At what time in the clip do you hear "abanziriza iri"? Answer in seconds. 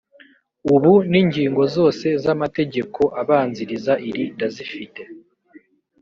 3.21-4.23